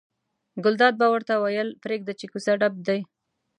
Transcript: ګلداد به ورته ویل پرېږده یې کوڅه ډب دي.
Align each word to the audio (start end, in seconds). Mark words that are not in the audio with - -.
ګلداد 0.63 0.93
به 0.99 1.07
ورته 1.13 1.33
ویل 1.37 1.69
پرېږده 1.83 2.13
یې 2.19 2.27
کوڅه 2.31 2.53
ډب 2.59 2.73
دي. 2.87 2.99